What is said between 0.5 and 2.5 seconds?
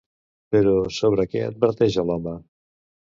Però, sobre què adverteix a l'home?